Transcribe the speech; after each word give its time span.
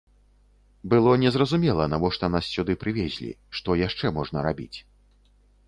Было 0.91 1.11
незразумела, 1.23 1.83
навошта 1.95 2.31
нас 2.37 2.49
сюды 2.55 2.73
прывезлі, 2.85 3.31
што 3.59 3.79
яшчэ 3.87 4.15
можна 4.19 4.37
рабіць. 4.51 4.77